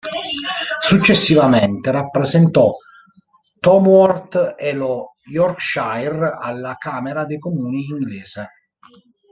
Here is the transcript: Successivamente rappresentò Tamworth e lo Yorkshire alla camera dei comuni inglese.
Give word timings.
Successivamente 0.81 1.91
rappresentò 1.91 2.71
Tamworth 3.59 4.55
e 4.57 4.73
lo 4.73 5.11
Yorkshire 5.31 6.39
alla 6.41 6.73
camera 6.79 7.23
dei 7.23 7.37
comuni 7.37 7.85
inglese. 7.85 8.47